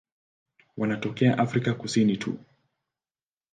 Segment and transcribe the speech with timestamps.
[0.77, 2.37] Wanatokea Afrika Kusini tu.